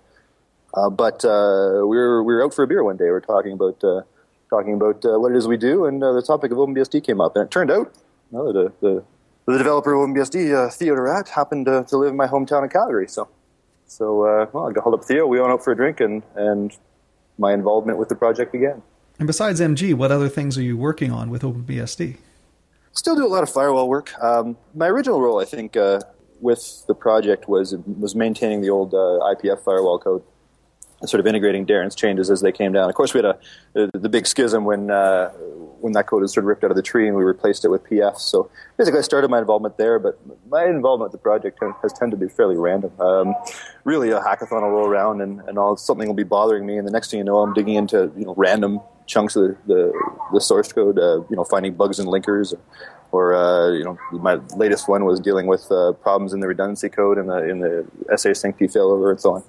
uh, 0.72 0.88
but 0.88 1.24
we 1.24 1.94
were 1.94 2.22
we 2.24 2.32
were 2.32 2.42
out 2.42 2.54
for 2.54 2.62
a 2.62 2.66
beer 2.66 2.82
one 2.82 2.96
day. 2.96 3.04
We 3.04 3.10
were 3.10 3.20
talking 3.20 3.52
about 3.52 3.80
talking 4.48 4.72
about 4.72 5.04
what 5.04 5.32
it 5.32 5.36
is 5.36 5.46
we 5.46 5.58
do, 5.58 5.84
and 5.84 6.00
the 6.00 6.22
topic 6.26 6.52
of 6.52 6.56
OpenBSD 6.56 7.04
came 7.04 7.20
up. 7.20 7.36
And 7.36 7.44
it 7.44 7.50
turned 7.50 7.70
out 7.70 7.92
know, 8.30 8.52
the, 8.52 8.72
the 8.80 9.04
the 9.52 9.58
developer 9.58 9.94
of 9.94 10.08
OpenBSD, 10.08 10.54
uh, 10.54 10.70
Theo 10.70 10.94
de 10.94 11.00
Raadt, 11.00 11.28
happened 11.28 11.66
to, 11.66 11.84
to, 11.88 11.96
live 11.96 12.10
in 12.10 12.16
my 12.16 12.26
hometown 12.26 12.64
in 12.64 12.68
Calgary. 12.68 13.08
So, 13.08 13.28
so 13.86 14.24
uh, 14.24 14.46
well, 14.52 14.68
I 14.68 14.72
got 14.72 14.84
hold 14.84 14.94
up 14.94 15.04
Theo. 15.04 15.26
We 15.26 15.40
went 15.40 15.52
out 15.52 15.64
for 15.64 15.72
a 15.72 15.76
drink, 15.76 16.00
and 16.00 16.22
and 16.34 16.76
my 17.38 17.54
involvement 17.54 17.98
with 17.98 18.08
the 18.08 18.14
project 18.14 18.52
began. 18.52 18.82
And 19.18 19.26
besides 19.26 19.60
MG, 19.60 19.94
what 19.94 20.12
other 20.12 20.28
things 20.28 20.58
are 20.58 20.62
you 20.62 20.76
working 20.76 21.10
on 21.10 21.30
with 21.30 21.42
OpenBSD? 21.42 22.16
Still 22.92 23.16
do 23.16 23.26
a 23.26 23.28
lot 23.28 23.42
of 23.42 23.50
firewall 23.50 23.88
work. 23.88 24.12
Um, 24.22 24.56
my 24.74 24.88
original 24.88 25.20
role, 25.20 25.40
I 25.40 25.44
think, 25.44 25.76
uh, 25.76 26.00
with 26.40 26.84
the 26.86 26.94
project 26.94 27.48
was 27.48 27.74
was 27.98 28.14
maintaining 28.14 28.60
the 28.60 28.70
old 28.70 28.92
uh, 28.92 29.32
IPF 29.34 29.60
firewall 29.64 29.98
code 29.98 30.22
sort 31.06 31.20
of 31.20 31.26
integrating 31.26 31.64
Darren's 31.66 31.94
changes 31.94 32.30
as 32.30 32.40
they 32.40 32.52
came 32.52 32.72
down. 32.72 32.88
Of 32.88 32.94
course, 32.94 33.14
we 33.14 33.18
had 33.18 33.24
a 33.24 33.38
the, 33.72 33.90
the 33.98 34.08
big 34.08 34.26
schism 34.26 34.64
when 34.64 34.90
uh, 34.90 35.30
when 35.80 35.92
that 35.92 36.06
code 36.06 36.22
was 36.22 36.32
sort 36.32 36.44
of 36.44 36.48
ripped 36.48 36.64
out 36.64 36.70
of 36.70 36.76
the 36.76 36.82
tree 36.82 37.06
and 37.06 37.16
we 37.16 37.22
replaced 37.22 37.64
it 37.64 37.68
with 37.68 37.84
PF. 37.84 38.18
So 38.18 38.50
basically, 38.76 38.98
I 38.98 39.02
started 39.02 39.30
my 39.30 39.38
involvement 39.38 39.78
there, 39.78 39.98
but 39.98 40.18
my 40.48 40.64
involvement 40.64 41.12
with 41.12 41.20
the 41.20 41.22
project 41.22 41.60
has 41.82 41.92
tended 41.92 42.18
to 42.18 42.26
be 42.26 42.30
fairly 42.30 42.56
random. 42.56 42.92
Um, 43.00 43.34
really, 43.84 44.10
a 44.10 44.20
hackathon 44.20 44.62
will 44.62 44.70
roll 44.70 44.88
around 44.88 45.20
and, 45.20 45.40
and 45.42 45.58
all 45.58 45.76
something 45.76 46.08
will 46.08 46.14
be 46.14 46.24
bothering 46.24 46.66
me, 46.66 46.78
and 46.78 46.86
the 46.86 46.92
next 46.92 47.10
thing 47.10 47.18
you 47.18 47.24
know, 47.24 47.38
I'm 47.38 47.54
digging 47.54 47.74
into 47.74 48.10
you 48.16 48.24
know 48.24 48.34
random 48.36 48.80
chunks 49.06 49.36
of 49.36 49.42
the 49.42 49.56
the, 49.66 50.12
the 50.32 50.40
source 50.40 50.72
code, 50.72 50.98
uh, 50.98 51.22
you 51.30 51.36
know, 51.36 51.44
finding 51.44 51.74
bugs 51.74 51.98
and 51.98 52.08
linkers. 52.08 52.52
Or, 52.52 52.60
or 53.10 53.34
uh, 53.34 53.72
you 53.72 53.84
know, 53.84 53.96
my 54.12 54.34
latest 54.56 54.88
one 54.88 55.04
was 55.04 55.18
dealing 55.18 55.46
with 55.46 55.70
uh, 55.70 55.92
problems 55.92 56.34
in 56.34 56.40
the 56.40 56.48
redundancy 56.48 56.88
code 56.88 57.18
and 57.18 57.28
the 57.28 57.48
in 57.48 57.60
the 57.60 57.86
SASync 58.10 58.58
failover 58.58 59.10
and 59.10 59.20
so 59.20 59.34
on. 59.34 59.44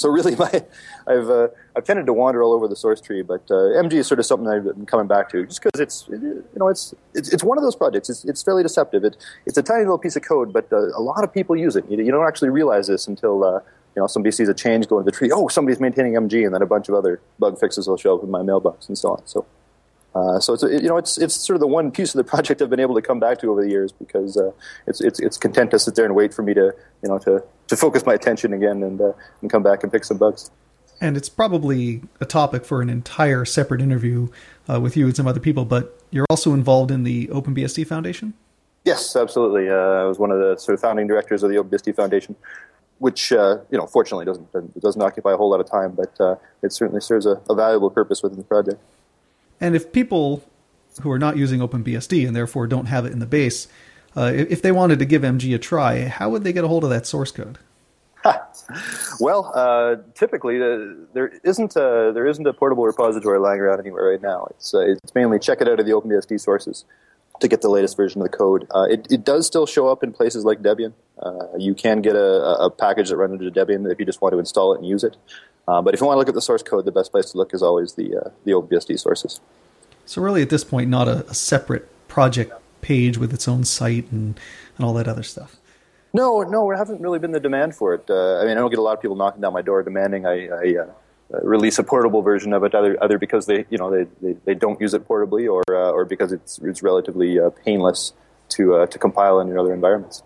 So 0.00 0.08
really, 0.08 0.34
my 0.44 0.64
I've 1.06 1.28
uh, 1.28 1.48
I've 1.76 1.84
tended 1.84 2.06
to 2.06 2.12
wander 2.12 2.42
all 2.42 2.52
over 2.52 2.66
the 2.66 2.76
source 2.76 3.00
tree, 3.00 3.22
but 3.22 3.42
uh, 3.50 3.82
MG 3.84 3.94
is 3.94 4.06
sort 4.06 4.18
of 4.18 4.26
something 4.26 4.48
I've 4.48 4.64
been 4.64 4.86
coming 4.86 5.06
back 5.06 5.28
to, 5.30 5.46
just 5.46 5.62
because 5.62 5.78
it's 5.80 6.06
you 6.08 6.42
know 6.56 6.68
it's, 6.68 6.94
it's 7.14 7.28
it's 7.32 7.44
one 7.44 7.58
of 7.58 7.62
those 7.62 7.76
projects. 7.76 8.08
It's 8.08 8.24
it's 8.24 8.42
fairly 8.42 8.62
deceptive. 8.62 9.04
It, 9.04 9.16
it's 9.44 9.58
a 9.58 9.62
tiny 9.62 9.80
little 9.80 9.98
piece 9.98 10.16
of 10.16 10.22
code, 10.22 10.52
but 10.52 10.72
uh, 10.72 10.88
a 10.96 11.02
lot 11.02 11.22
of 11.22 11.32
people 11.32 11.54
use 11.54 11.76
it. 11.76 11.84
You, 11.90 11.98
you 12.02 12.10
don't 12.10 12.26
actually 12.26 12.48
realize 12.48 12.86
this 12.86 13.06
until 13.06 13.44
uh, 13.44 13.60
you 13.94 14.00
know 14.00 14.06
somebody 14.06 14.32
sees 14.32 14.48
a 14.48 14.54
change 14.54 14.88
go 14.88 14.98
into 14.98 15.10
the 15.10 15.16
tree. 15.16 15.30
Oh, 15.32 15.48
somebody's 15.48 15.80
maintaining 15.80 16.14
MG, 16.14 16.46
and 16.46 16.54
then 16.54 16.62
a 16.62 16.66
bunch 16.66 16.88
of 16.88 16.94
other 16.94 17.20
bug 17.38 17.60
fixes 17.60 17.86
will 17.86 17.98
show 17.98 18.16
up 18.16 18.24
in 18.24 18.30
my 18.30 18.42
mailbox 18.42 18.88
and 18.88 18.96
so 18.96 19.10
on. 19.10 19.26
So. 19.26 19.44
Uh, 20.14 20.40
so 20.40 20.54
it's 20.54 20.62
you 20.62 20.88
know 20.88 20.96
it's 20.96 21.18
it's 21.18 21.34
sort 21.34 21.54
of 21.54 21.60
the 21.60 21.66
one 21.66 21.90
piece 21.90 22.14
of 22.14 22.18
the 22.18 22.24
project 22.24 22.60
I've 22.60 22.70
been 22.70 22.80
able 22.80 22.96
to 22.96 23.02
come 23.02 23.20
back 23.20 23.38
to 23.38 23.50
over 23.50 23.62
the 23.62 23.70
years 23.70 23.92
because 23.92 24.36
uh, 24.36 24.50
it's 24.86 25.00
it's 25.00 25.20
it's 25.20 25.36
content 25.36 25.70
to 25.70 25.78
sit 25.78 25.94
there 25.94 26.04
and 26.04 26.14
wait 26.14 26.34
for 26.34 26.42
me 26.42 26.52
to 26.54 26.74
you 27.02 27.08
know 27.08 27.18
to, 27.18 27.42
to 27.68 27.76
focus 27.76 28.04
my 28.04 28.14
attention 28.14 28.52
again 28.52 28.82
and 28.82 29.00
uh, 29.00 29.12
and 29.40 29.50
come 29.50 29.62
back 29.62 29.82
and 29.84 29.92
pick 29.92 30.04
some 30.04 30.18
bugs 30.18 30.50
and 31.00 31.16
it's 31.16 31.28
probably 31.28 32.02
a 32.20 32.26
topic 32.26 32.64
for 32.64 32.82
an 32.82 32.90
entire 32.90 33.44
separate 33.44 33.80
interview 33.80 34.28
uh, 34.68 34.80
with 34.80 34.96
you 34.96 35.06
and 35.06 35.16
some 35.16 35.26
other 35.26 35.40
people. 35.40 35.64
But 35.64 35.98
you're 36.10 36.26
also 36.28 36.52
involved 36.52 36.90
in 36.90 37.04
the 37.04 37.26
OpenBSD 37.28 37.86
Foundation. 37.86 38.34
Yes, 38.84 39.16
absolutely. 39.16 39.68
Uh, 39.68 39.74
I 39.74 40.04
was 40.04 40.18
one 40.18 40.30
of 40.30 40.38
the 40.38 40.56
sort 40.56 40.74
of 40.74 40.80
founding 40.80 41.06
directors 41.06 41.42
of 41.42 41.50
the 41.50 41.56
OpenBSD 41.56 41.96
Foundation, 41.96 42.36
which 42.98 43.32
uh, 43.32 43.58
you 43.70 43.78
know, 43.78 43.86
fortunately, 43.86 44.26
doesn't 44.26 44.80
doesn't 44.80 45.02
occupy 45.02 45.32
a 45.32 45.36
whole 45.36 45.50
lot 45.50 45.60
of 45.60 45.70
time, 45.70 45.92
but 45.92 46.20
uh, 46.20 46.36
it 46.62 46.72
certainly 46.72 47.00
serves 47.00 47.26
a, 47.26 47.40
a, 47.48 47.54
valuable 47.54 47.90
purpose 47.90 48.22
within 48.22 48.38
the 48.38 48.44
project. 48.44 48.80
And 49.60 49.76
if 49.76 49.92
people 49.92 50.42
who 51.02 51.10
are 51.10 51.18
not 51.18 51.36
using 51.36 51.60
OpenBSD 51.60 52.26
and 52.26 52.34
therefore 52.34 52.66
don't 52.66 52.86
have 52.86 53.04
it 53.06 53.12
in 53.12 53.18
the 53.18 53.26
base, 53.26 53.68
uh, 54.16 54.32
if 54.34 54.62
they 54.62 54.72
wanted 54.72 54.98
to 54.98 55.04
give 55.04 55.22
MG 55.22 55.54
a 55.54 55.58
try, 55.58 56.06
how 56.06 56.30
would 56.30 56.44
they 56.44 56.52
get 56.52 56.64
a 56.64 56.68
hold 56.68 56.84
of 56.84 56.90
that 56.90 57.06
source 57.06 57.30
code? 57.30 57.58
well, 59.20 59.50
uh, 59.54 59.96
typically 60.14 60.56
uh, 60.56 60.94
there 61.14 61.32
isn't 61.42 61.74
a, 61.76 62.10
there 62.12 62.26
isn't 62.26 62.46
a 62.46 62.52
portable 62.52 62.84
repository 62.84 63.38
lying 63.38 63.60
around 63.60 63.80
anywhere 63.80 64.10
right 64.10 64.20
now. 64.20 64.48
It's 64.50 64.74
uh, 64.74 64.80
it's 64.80 65.14
mainly 65.14 65.38
check 65.38 65.60
it 65.60 65.68
out 65.68 65.80
of 65.80 65.86
the 65.86 65.92
OpenBSD 65.92 66.40
sources 66.40 66.84
to 67.40 67.48
get 67.48 67.62
the 67.62 67.68
latest 67.68 67.96
version 67.96 68.20
of 68.20 68.30
the 68.30 68.36
code. 68.36 68.66
Uh, 68.70 68.86
it, 68.90 69.06
it 69.10 69.24
does 69.24 69.46
still 69.46 69.66
show 69.66 69.88
up 69.88 70.02
in 70.02 70.12
places 70.12 70.44
like 70.44 70.62
Debian. 70.62 70.92
Uh, 71.18 71.46
you 71.58 71.74
can 71.74 72.00
get 72.00 72.16
a, 72.16 72.42
a, 72.60 72.70
package 72.70 73.10
that 73.10 73.16
runs 73.16 73.40
into 73.40 73.50
Debian 73.50 73.90
if 73.90 73.98
you 73.98 74.06
just 74.06 74.22
want 74.22 74.32
to 74.32 74.38
install 74.38 74.72
it 74.74 74.78
and 74.78 74.86
use 74.86 75.04
it. 75.04 75.16
Uh, 75.68 75.82
but 75.82 75.92
if 75.94 76.00
you 76.00 76.06
want 76.06 76.16
to 76.16 76.18
look 76.18 76.28
at 76.28 76.34
the 76.34 76.42
source 76.42 76.62
code, 76.62 76.84
the 76.84 76.92
best 76.92 77.10
place 77.10 77.30
to 77.32 77.38
look 77.38 77.52
is 77.52 77.62
always 77.62 77.94
the 77.94 78.32
the 78.44 78.52
OpenBSD 78.52 78.98
sources. 78.98 79.40
So 80.06 80.22
really, 80.22 80.42
at 80.42 80.50
this 80.50 80.64
point, 80.64 80.88
not 80.88 81.08
a, 81.08 81.26
a 81.28 81.34
separate 81.34 81.88
project 82.08 82.52
page 82.80 83.18
with 83.18 83.32
its 83.32 83.46
own 83.46 83.64
site 83.64 84.10
and, 84.10 84.38
and 84.76 84.86
all 84.86 84.92
that 84.94 85.06
other 85.06 85.22
stuff. 85.22 85.56
No, 86.12 86.42
no, 86.42 86.66
there 86.66 86.76
haven't 86.76 87.00
really 87.00 87.18
been 87.20 87.30
the 87.30 87.40
demand 87.40 87.76
for 87.76 87.94
it. 87.94 88.10
Uh, 88.10 88.40
I 88.40 88.44
mean, 88.44 88.52
I 88.52 88.60
don't 88.60 88.70
get 88.70 88.78
a 88.78 88.82
lot 88.82 88.94
of 88.94 89.00
people 89.00 89.16
knocking 89.16 89.40
down 89.40 89.52
my 89.52 89.62
door 89.62 89.82
demanding 89.82 90.26
I, 90.26 90.48
I 90.48 90.76
uh, 90.76 90.82
uh, 90.82 90.92
release 91.42 91.78
a 91.78 91.82
portable 91.82 92.22
version 92.22 92.52
of 92.52 92.64
it, 92.64 92.74
either, 92.74 92.96
either 93.02 93.18
because 93.18 93.46
they, 93.46 93.64
you 93.70 93.78
know, 93.78 93.90
they, 93.90 94.10
they, 94.20 94.36
they 94.44 94.54
don't 94.54 94.80
use 94.80 94.94
it 94.94 95.06
portably, 95.06 95.50
or 95.50 95.62
uh, 95.70 95.90
or 95.90 96.04
because 96.04 96.32
it's 96.32 96.58
it's 96.58 96.82
relatively 96.82 97.38
uh, 97.38 97.50
painless 97.50 98.12
to 98.50 98.74
uh, 98.74 98.86
to 98.86 98.98
compile 98.98 99.40
in 99.40 99.48
your 99.48 99.58
other 99.58 99.72
environments. 99.72 100.22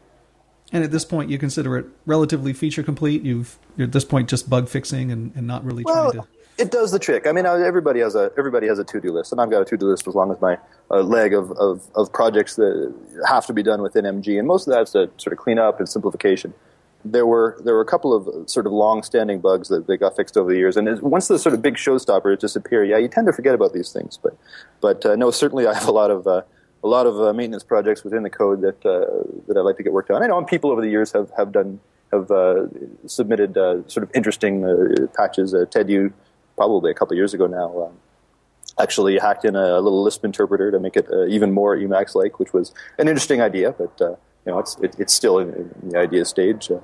And 0.73 0.83
at 0.83 0.91
this 0.91 1.05
point, 1.05 1.31
you 1.31 1.39
consider 1.39 1.77
it 1.77 1.87
relatively 2.07 2.53
feature 2.53 2.83
complete. 2.83 3.23
You've 3.23 3.59
you're 3.77 3.87
at 3.87 3.93
this 3.93 4.05
point 4.05 4.29
just 4.29 4.49
bug 4.49 4.69
fixing 4.69 5.13
and, 5.13 5.33
and 5.37 5.47
not 5.47 5.65
really 5.65 5.85
Well, 5.85 6.13
trying 6.13 6.23
to. 6.25 6.29
it 6.59 6.71
does 6.71 6.91
the 6.91 6.99
trick. 6.99 7.27
I 7.27 7.33
mean, 7.33 7.47
uh, 7.47 7.55
everybody 7.55 8.01
has 8.01 8.15
a 8.15 8.31
everybody 8.39 8.67
has 8.69 8.79
a 8.79 8.85
to 8.85 9.01
do 9.01 9.13
list, 9.13 9.33
and 9.33 9.41
I've 9.41 9.51
got 9.51 9.63
a 9.63 9.65
to 9.67 9.77
do 9.77 9.87
list 9.87 10.09
as 10.09 10.15
long 10.15 10.33
as 10.33 10.41
my 10.41 10.59
uh, 10.91 11.01
leg 11.01 11.35
of, 11.35 11.53
of, 11.53 11.87
of 11.95 12.13
projects 12.13 12.57
that 12.57 12.95
have 13.29 13.47
to 13.47 13.53
be 13.53 13.63
done 13.63 13.83
within 13.83 14.05
MG, 14.05 14.39
and 14.39 14.49
most 14.49 14.67
of 14.67 14.75
that's 14.75 14.93
to 14.93 15.11
sort 15.19 15.33
of 15.33 15.39
clean 15.39 15.59
up 15.59 15.79
and 15.81 15.89
simplification. 15.89 16.55
There 17.05 17.27
were 17.27 17.61
there 17.65 17.75
were 17.75 17.83
a 17.83 17.87
couple 17.87 18.15
of 18.15 18.49
sort 18.49 18.67
of 18.67 18.73
long 18.73 19.03
standing 19.03 19.41
bugs 19.41 19.69
that, 19.69 19.87
that 19.87 19.99
got 19.99 20.17
fixed 20.17 20.37
over 20.37 20.51
the 20.51 20.57
years, 20.57 20.77
and 20.77 21.01
once 21.03 21.29
the 21.29 21.39
sort 21.39 21.55
of 21.55 21.61
big 21.61 21.75
showstoppers 21.75 22.39
disappear, 22.39 22.83
yeah, 22.83 22.97
you 22.97 23.09
tend 23.09 23.27
to 23.27 23.33
forget 23.33 23.55
about 23.55 23.75
these 23.75 23.93
things. 23.93 24.19
But 24.23 24.37
but 24.81 25.05
uh, 25.05 25.15
no, 25.15 25.31
certainly 25.31 25.67
I 25.67 25.75
have 25.75 25.89
a 25.89 25.93
lot 25.93 26.11
of 26.11 26.27
uh, 26.27 26.43
a 26.83 26.89
lot 26.89 27.07
of 27.07 27.21
uh, 27.21 27.33
maintenance 27.33 27.63
projects 27.63 28.05
within 28.05 28.23
the 28.23 28.31
code 28.31 28.63
that 28.63 28.85
uh, 28.87 29.23
that 29.47 29.57
I'd 29.57 29.63
like 29.63 29.77
to 29.77 29.83
get 29.83 29.93
worked 29.93 30.11
on. 30.11 30.23
I 30.23 30.27
know 30.27 30.43
people 30.45 30.71
over 30.71 30.81
the 30.81 30.89
years 30.89 31.13
have 31.13 31.31
have 31.37 31.53
done 31.53 31.81
have 32.11 32.31
uh, 32.31 32.67
submitted 33.07 33.59
uh, 33.59 33.87
sort 33.87 34.05
of 34.05 34.11
interesting 34.15 35.09
patches. 35.15 35.55
Ted, 35.71 35.91
you 35.91 36.13
probably 36.57 36.91
a 36.91 36.95
couple 36.95 37.17
years 37.17 37.35
ago 37.35 37.47
now. 37.47 37.87
Um, 37.87 37.93
actually 38.81 39.17
hacked 39.19 39.45
in 39.45 39.55
a 39.55 39.79
little 39.81 40.03
Lisp 40.03 40.25
interpreter 40.25 40.73
to 40.73 40.81
make 40.81 40.97
it 40.97 41.07
even 41.29 41.53
more 41.53 41.77
Emacs-like, 41.77 42.41
which 42.41 42.53
was 42.53 42.75
an 42.99 43.07
interesting 43.07 43.41
idea, 43.41 43.71
but 43.71 43.93
you 44.01 44.53
know 44.53 44.59
it's 44.59 44.77
it, 44.81 44.97
it's 44.99 45.15
still 45.15 45.39
in, 45.39 45.49
in 45.83 45.91
the 45.91 45.99
idea 45.99 46.25
stage. 46.25 46.71
Uh, 46.71 46.81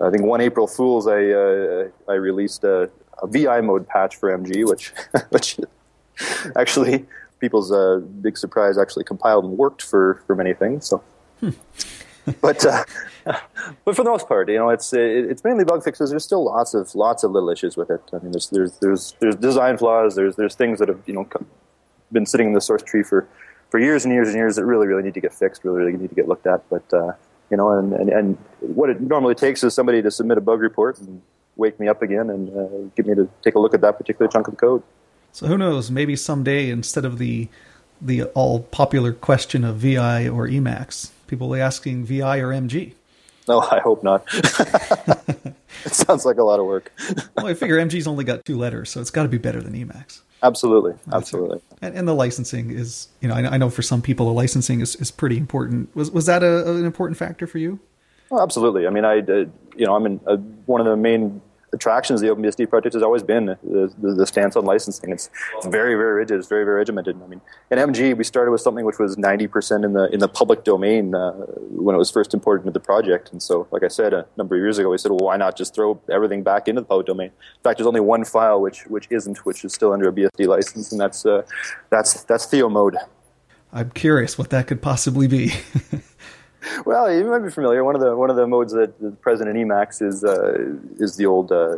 I 0.00 0.10
think 0.10 0.24
one 0.24 0.40
April 0.40 0.66
Fools, 0.66 1.06
I 1.06 1.30
uh, 1.30 1.88
I 2.08 2.14
released 2.14 2.64
a, 2.64 2.90
a 3.22 3.26
VI 3.26 3.60
mode 3.60 3.86
patch 3.86 4.16
for 4.16 4.36
MG, 4.36 4.68
which 4.68 4.92
which 5.30 5.58
actually 6.56 7.06
people's 7.38 7.70
uh, 7.72 8.00
big 8.20 8.38
surprise 8.38 8.78
actually 8.78 9.04
compiled 9.04 9.44
and 9.44 9.56
worked 9.56 9.82
for 9.82 10.22
for 10.26 10.34
many 10.34 10.54
things. 10.54 10.86
So, 10.86 11.02
but 12.40 12.64
uh, 12.64 12.84
but 13.84 13.96
for 13.96 14.04
the 14.04 14.10
most 14.10 14.26
part, 14.26 14.48
you 14.48 14.56
know, 14.56 14.70
it's 14.70 14.92
it, 14.92 15.00
it's 15.30 15.44
mainly 15.44 15.64
bug 15.64 15.84
fixes. 15.84 16.10
There's 16.10 16.24
still 16.24 16.44
lots 16.44 16.74
of 16.74 16.94
lots 16.94 17.22
of 17.24 17.32
little 17.32 17.50
issues 17.50 17.76
with 17.76 17.90
it. 17.90 18.02
I 18.12 18.18
mean, 18.18 18.32
there's 18.32 18.48
there's 18.50 18.78
there's 18.78 19.14
there's 19.20 19.36
design 19.36 19.78
flaws. 19.78 20.14
There's 20.16 20.36
there's 20.36 20.54
things 20.54 20.78
that 20.78 20.88
have 20.88 21.00
you 21.06 21.14
know 21.14 21.28
been 22.10 22.26
sitting 22.26 22.48
in 22.48 22.52
the 22.54 22.60
source 22.60 22.82
tree 22.82 23.02
for 23.02 23.28
for 23.70 23.78
years 23.78 24.04
and 24.04 24.12
years 24.12 24.28
and 24.28 24.36
years 24.36 24.56
that 24.56 24.64
really 24.64 24.86
really 24.86 25.02
need 25.02 25.14
to 25.14 25.20
get 25.20 25.32
fixed. 25.32 25.64
Really 25.64 25.80
really 25.80 25.98
need 25.98 26.08
to 26.08 26.14
get 26.14 26.28
looked 26.28 26.46
at. 26.46 26.68
But 26.68 26.92
uh, 26.92 27.12
you 27.52 27.58
know, 27.58 27.70
and, 27.78 27.92
and 27.92 28.08
and 28.08 28.38
what 28.60 28.88
it 28.88 29.00
normally 29.00 29.34
takes 29.34 29.62
is 29.62 29.74
somebody 29.74 30.00
to 30.00 30.10
submit 30.10 30.38
a 30.38 30.40
bug 30.40 30.60
report 30.60 30.98
and 30.98 31.20
wake 31.56 31.78
me 31.78 31.86
up 31.86 32.00
again 32.00 32.30
and 32.30 32.48
uh, 32.48 32.90
get 32.96 33.06
me 33.06 33.14
to 33.14 33.28
take 33.42 33.54
a 33.54 33.58
look 33.58 33.74
at 33.74 33.82
that 33.82 33.98
particular 33.98 34.26
chunk 34.26 34.48
of 34.48 34.56
code. 34.56 34.82
So 35.32 35.46
who 35.46 35.58
knows? 35.58 35.90
Maybe 35.90 36.16
someday, 36.16 36.70
instead 36.70 37.04
of 37.04 37.18
the 37.18 37.48
the 38.00 38.24
all 38.24 38.60
popular 38.60 39.12
question 39.12 39.64
of 39.64 39.76
VI 39.76 40.28
or 40.28 40.48
Emacs, 40.48 41.10
people 41.26 41.48
will 41.48 41.56
be 41.56 41.60
asking 41.60 42.06
VI 42.06 42.38
or 42.38 42.48
MG. 42.48 42.94
No, 43.46 43.60
I 43.60 43.80
hope 43.80 44.02
not. 44.02 44.24
it 44.32 45.54
sounds 45.92 46.24
like 46.24 46.38
a 46.38 46.44
lot 46.44 46.58
of 46.58 46.64
work. 46.64 46.90
Well, 47.36 47.48
I 47.48 47.54
figure 47.54 47.76
MG's 47.76 48.06
only 48.06 48.24
got 48.24 48.46
two 48.46 48.56
letters, 48.56 48.90
so 48.90 49.00
it's 49.00 49.10
got 49.10 49.24
to 49.24 49.28
be 49.28 49.38
better 49.38 49.60
than 49.60 49.74
Emacs. 49.74 50.22
Absolutely, 50.42 50.94
absolutely. 51.12 51.60
And, 51.80 51.96
and 51.96 52.08
the 52.08 52.14
licensing 52.14 52.70
is, 52.70 53.08
you 53.20 53.28
know, 53.28 53.34
I, 53.34 53.54
I 53.54 53.56
know 53.58 53.70
for 53.70 53.82
some 53.82 54.02
people 54.02 54.26
the 54.26 54.32
licensing 54.32 54.80
is, 54.80 54.96
is 54.96 55.10
pretty 55.10 55.36
important. 55.36 55.94
Was 55.94 56.10
was 56.10 56.26
that 56.26 56.42
a, 56.42 56.70
an 56.70 56.84
important 56.84 57.16
factor 57.16 57.46
for 57.46 57.58
you? 57.58 57.78
Well, 58.30 58.42
absolutely. 58.42 58.86
I 58.86 58.90
mean, 58.90 59.04
I, 59.04 59.18
uh, 59.18 59.44
you 59.76 59.86
know, 59.86 59.94
I'm 59.94 60.06
in 60.06 60.20
uh, 60.26 60.36
one 60.66 60.80
of 60.80 60.86
the 60.86 60.96
main 60.96 61.40
attractions 61.72 62.22
of 62.22 62.28
the 62.28 62.34
OpenBSD 62.34 62.68
project 62.68 62.94
has 62.94 63.02
always 63.02 63.22
been 63.22 63.46
the, 63.46 63.92
the, 64.00 64.14
the 64.14 64.26
stance 64.26 64.56
on 64.56 64.64
licensing. 64.64 65.10
It's, 65.10 65.30
it's 65.56 65.66
very, 65.66 65.94
very 65.94 66.12
rigid. 66.12 66.38
It's 66.38 66.48
very, 66.48 66.64
very 66.64 66.76
regimented. 66.76 67.20
I 67.22 67.26
mean, 67.26 67.40
in 67.70 67.78
MG, 67.78 68.16
we 68.16 68.24
started 68.24 68.50
with 68.50 68.60
something 68.60 68.84
which 68.84 68.98
was 68.98 69.16
90% 69.16 69.84
in 69.84 69.92
the 69.92 70.12
in 70.12 70.20
the 70.20 70.28
public 70.28 70.64
domain 70.64 71.14
uh, 71.14 71.32
when 71.32 71.94
it 71.94 71.98
was 71.98 72.10
first 72.10 72.34
imported 72.34 72.62
into 72.62 72.72
the 72.72 72.80
project. 72.80 73.32
And 73.32 73.42
so, 73.42 73.66
like 73.70 73.82
I 73.82 73.88
said 73.88 74.12
a 74.12 74.26
number 74.36 74.56
of 74.56 74.60
years 74.60 74.78
ago, 74.78 74.90
we 74.90 74.98
said, 74.98 75.10
well, 75.10 75.20
why 75.20 75.36
not 75.36 75.56
just 75.56 75.74
throw 75.74 76.00
everything 76.10 76.42
back 76.42 76.68
into 76.68 76.82
the 76.82 76.86
public 76.86 77.06
domain? 77.06 77.28
In 77.28 77.62
fact, 77.62 77.78
there's 77.78 77.86
only 77.86 78.00
one 78.00 78.24
file 78.24 78.60
which 78.60 78.84
which 78.86 79.08
isn't, 79.10 79.38
which 79.46 79.64
is 79.64 79.72
still 79.72 79.92
under 79.92 80.08
a 80.08 80.12
BSD 80.12 80.46
license, 80.46 80.92
and 80.92 81.00
that's 81.00 81.24
uh, 81.24 81.42
that's 81.90 82.24
that's 82.24 82.46
Theo 82.46 82.68
mode. 82.68 82.96
I'm 83.72 83.90
curious 83.90 84.36
what 84.36 84.50
that 84.50 84.66
could 84.66 84.82
possibly 84.82 85.26
be. 85.26 85.52
Well, 86.86 87.12
you 87.12 87.24
might 87.24 87.40
be 87.40 87.50
familiar. 87.50 87.84
One 87.84 87.94
of 87.94 88.00
the 88.00 88.16
one 88.16 88.30
of 88.30 88.36
the 88.36 88.46
modes 88.46 88.72
that 88.72 88.94
is 89.00 89.14
present 89.16 89.48
in 89.48 89.56
Emacs 89.56 90.00
is 90.02 90.24
uh, 90.24 90.76
is 90.98 91.16
the 91.16 91.26
old 91.26 91.50
uh, 91.50 91.76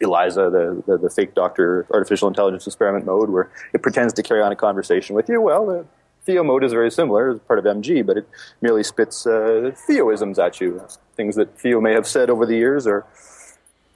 ELIZA, 0.00 0.50
the, 0.50 0.82
the, 0.86 0.98
the 0.98 1.10
fake 1.10 1.34
doctor 1.34 1.86
artificial 1.90 2.28
intelligence 2.28 2.66
experiment 2.66 3.04
mode, 3.04 3.30
where 3.30 3.50
it 3.72 3.82
pretends 3.82 4.12
to 4.14 4.22
carry 4.22 4.42
on 4.42 4.52
a 4.52 4.56
conversation 4.56 5.14
with 5.16 5.28
you. 5.28 5.40
Well, 5.40 5.66
the 5.66 5.86
Theo 6.24 6.44
mode 6.44 6.62
is 6.62 6.72
very 6.72 6.90
similar 6.90 7.30
as 7.30 7.40
part 7.40 7.58
of 7.58 7.64
MG, 7.64 8.04
but 8.04 8.18
it 8.18 8.28
merely 8.60 8.82
spits 8.82 9.26
uh, 9.26 9.72
Theoisms 9.86 10.38
at 10.38 10.60
you, 10.60 10.82
things 11.16 11.36
that 11.36 11.58
Theo 11.58 11.80
may 11.80 11.92
have 11.92 12.06
said 12.06 12.30
over 12.30 12.44
the 12.46 12.56
years, 12.56 12.86
or 12.86 13.06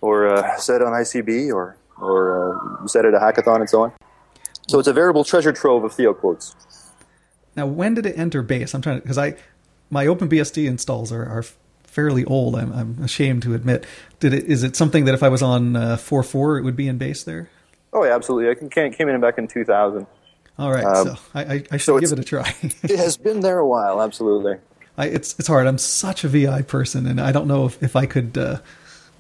or 0.01 0.29
uh, 0.29 0.57
said 0.57 0.83
on 0.83 0.93
ICB, 0.93 1.53
or 1.53 1.77
or 2.01 2.81
uh, 2.83 2.87
said 2.87 3.05
at 3.05 3.15
a 3.15 3.19
hackathon, 3.19 3.61
and 3.61 3.71
so 3.71 3.83
on. 3.83 3.93
So 4.69 4.79
it's 4.79 4.89
a 4.89 4.93
veritable 4.93 5.25
treasure 5.25 5.53
trove 5.53 5.85
of 5.85 5.93
Theo 5.93 6.15
quotes. 6.15 6.55
now, 7.57 7.67
when 7.67 7.95
did 7.95 8.07
it 8.07 8.17
enter 8.17 8.43
base? 8.43 8.75
I'm 8.75 8.81
trying 8.81 8.97
to 8.97 9.03
because 9.03 9.19
I 9.19 9.35
my 9.93 10.07
OpenBSD 10.07 10.67
installs 10.67 11.13
are, 11.13 11.25
are 11.25 11.45
fairly 11.85 12.25
old. 12.25 12.57
I'm, 12.57 12.73
I'm 12.73 13.03
ashamed 13.05 13.43
to 13.43 13.55
admit. 13.55 13.85
Did 14.19 14.33
it? 14.33 14.45
Is 14.45 14.63
it 14.63 14.75
something 14.75 15.05
that 15.05 15.15
if 15.15 15.23
I 15.23 15.29
was 15.29 15.43
on 15.43 15.77
uh, 15.77 15.97
4.4, 15.97 16.59
it 16.59 16.63
would 16.63 16.75
be 16.77 16.89
in 16.89 16.97
base 16.97 17.23
there? 17.23 17.51
Oh, 17.93 18.03
yeah, 18.03 18.15
absolutely. 18.15 18.51
I 18.51 18.69
came, 18.69 18.91
came 18.93 19.09
in 19.09 19.21
back 19.21 19.37
in 19.37 19.47
2000. 19.47 20.07
All 20.59 20.73
right, 20.73 20.85
Um, 20.85 21.09
so 21.09 21.17
I, 21.35 21.43
I, 21.43 21.65
I 21.71 21.77
should 21.77 21.83
so 21.83 21.99
give 22.01 22.13
it 22.13 22.19
a 22.19 22.25
try. 22.25 22.55
It 22.83 22.99
has 22.99 23.17
been 23.17 23.41
there 23.41 23.59
a 23.59 23.67
while, 23.67 24.01
absolutely. 24.03 24.57
I, 24.97 25.07
it's 25.07 25.39
it's 25.39 25.49
hard. 25.49 25.67
I'm 25.67 25.79
such 25.79 26.25
a 26.25 26.29
VI 26.29 26.63
person, 26.63 27.07
and 27.07 27.21
I 27.21 27.33
don't 27.33 27.47
know 27.47 27.67
if, 27.67 27.83
if 27.83 27.97
I 27.97 28.07
could 28.07 28.37
uh, 28.37 28.59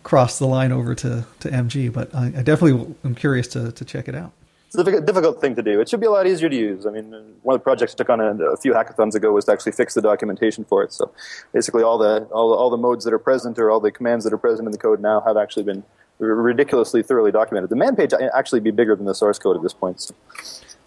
cross 0.02 0.38
the 0.38 0.46
line 0.46 0.72
over 0.72 0.94
to, 0.94 1.26
to 1.40 1.48
MG, 1.50 1.92
but 1.92 2.14
I, 2.14 2.26
I 2.26 2.42
definitely 2.42 2.94
am 3.04 3.14
curious 3.14 3.48
to, 3.48 3.72
to 3.72 3.84
check 3.84 4.08
it 4.08 4.14
out. 4.14 4.32
It's 4.74 4.88
a 4.88 5.00
difficult, 5.02 5.38
thing 5.38 5.54
to 5.56 5.62
do. 5.62 5.80
It 5.82 5.88
should 5.90 6.00
be 6.00 6.06
a 6.06 6.10
lot 6.10 6.26
easier 6.26 6.48
to 6.48 6.56
use. 6.56 6.86
I 6.86 6.90
mean, 6.90 7.12
uh, 7.12 7.20
one 7.42 7.54
of 7.54 7.60
the 7.60 7.64
projects 7.64 7.92
I 7.92 7.96
took 7.96 8.08
on 8.08 8.20
a, 8.20 8.32
a 8.52 8.56
few 8.56 8.72
hackathons 8.72 9.14
ago 9.14 9.30
was 9.30 9.44
to 9.44 9.52
actually 9.52 9.72
fix 9.72 9.92
the 9.92 10.00
documentation 10.00 10.64
for 10.64 10.82
it. 10.82 10.94
So 10.94 11.12
basically, 11.52 11.82
all 11.82 11.98
the 11.98 12.22
all, 12.32 12.54
all 12.54 12.70
the 12.70 12.78
modes 12.78 13.04
that 13.04 13.12
are 13.12 13.18
present 13.18 13.58
or 13.58 13.70
all 13.70 13.80
the 13.80 13.90
commands 13.90 14.24
that 14.24 14.32
are 14.32 14.38
present 14.38 14.66
in 14.66 14.72
the 14.72 14.78
code 14.78 15.00
now 15.00 15.20
have 15.20 15.36
actually 15.36 15.64
been 15.64 15.84
r- 16.20 16.26
ridiculously 16.26 17.02
thoroughly 17.02 17.32
documented. 17.32 17.68
The 17.68 17.76
man 17.76 17.96
page 17.96 18.12
actually 18.34 18.60
be 18.60 18.70
bigger 18.70 18.96
than 18.96 19.04
the 19.04 19.14
source 19.14 19.38
code 19.38 19.56
at 19.56 19.62
this 19.62 19.74
point. 19.74 20.00
So. 20.00 20.14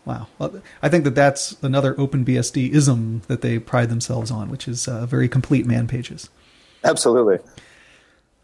Wow. 0.04 0.28
Well, 0.40 0.62
I 0.82 0.90
think 0.90 1.04
that 1.04 1.16
that's 1.16 1.56
another 1.62 1.94
OpenBSD 1.94 2.74
ism 2.74 3.22
that 3.28 3.42
they 3.42 3.60
pride 3.60 3.90
themselves 3.90 4.32
on, 4.32 4.50
which 4.50 4.68
is 4.68 4.88
uh, 4.88 5.06
very 5.06 5.30
complete 5.30 5.68
man 5.68 5.88
pages. 5.88 6.30
Absolutely. 6.84 7.38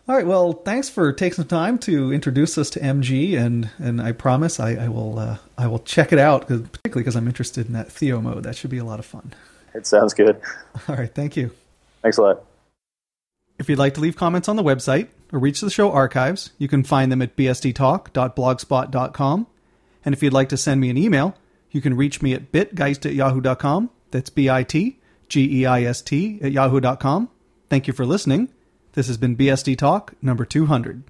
All 0.09 0.15
right. 0.15 0.25
Well, 0.25 0.53
thanks 0.53 0.89
for 0.89 1.13
taking 1.13 1.35
some 1.35 1.45
time 1.47 1.77
to 1.79 2.11
introduce 2.11 2.57
us 2.57 2.69
to 2.71 2.79
MG, 2.79 3.37
and 3.37 3.69
and 3.79 4.01
I 4.01 4.11
promise 4.11 4.59
I, 4.59 4.71
I 4.75 4.87
will 4.89 5.19
uh, 5.19 5.37
I 5.57 5.67
will 5.67 5.79
check 5.79 6.11
it 6.11 6.19
out, 6.19 6.47
'cause- 6.47 6.61
particularly 6.61 7.03
because 7.03 7.15
I'm 7.15 7.27
interested 7.27 7.67
in 7.67 7.73
that 7.73 7.91
Theo 7.91 8.19
mode. 8.19 8.43
That 8.43 8.55
should 8.55 8.71
be 8.71 8.79
a 8.79 8.83
lot 8.83 8.99
of 8.99 9.05
fun. 9.05 9.33
It 9.73 9.87
sounds 9.87 10.13
good. 10.13 10.41
All 10.89 10.95
right. 10.95 11.13
Thank 11.13 11.37
you. 11.37 11.51
Thanks 12.01 12.17
a 12.17 12.21
lot. 12.23 12.43
If 13.59 13.69
you'd 13.69 13.77
like 13.79 13.93
to 13.93 14.01
leave 14.01 14.15
comments 14.15 14.49
on 14.49 14.55
the 14.55 14.63
website 14.63 15.07
or 15.31 15.37
reach 15.39 15.61
the 15.61 15.69
show 15.69 15.91
archives, 15.91 16.49
you 16.57 16.67
can 16.67 16.83
find 16.83 17.11
them 17.11 17.21
at 17.21 17.35
bsdtalk.blogspot.com. 17.35 19.47
And 20.03 20.15
if 20.15 20.23
you'd 20.23 20.33
like 20.33 20.49
to 20.49 20.57
send 20.57 20.81
me 20.81 20.89
an 20.89 20.97
email, 20.97 21.35
you 21.69 21.79
can 21.79 21.95
reach 21.95 22.23
me 22.23 22.33
at 22.33 22.51
bitgeist 22.51 23.05
at 23.05 23.13
yahoo.com. 23.13 23.91
That's 24.09 24.31
B 24.31 24.49
I 24.49 24.63
T 24.63 24.97
G 25.29 25.61
E 25.61 25.65
I 25.67 25.83
S 25.83 26.01
T 26.01 26.39
at 26.41 26.51
yahoo.com. 26.51 27.29
Thank 27.69 27.85
you 27.87 27.93
for 27.93 28.03
listening. 28.05 28.49
This 28.93 29.07
has 29.07 29.15
been 29.15 29.37
BSD 29.37 29.77
Talk 29.77 30.13
number 30.21 30.43
200. 30.43 31.03